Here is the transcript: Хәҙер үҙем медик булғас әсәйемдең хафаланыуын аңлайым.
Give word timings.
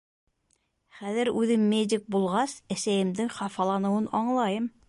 Хәҙер 1.01 1.31
үҙем 1.43 1.67
медик 1.75 2.09
булғас 2.15 2.57
әсәйемдең 2.77 3.33
хафаланыуын 3.39 4.13
аңлайым. 4.23 4.71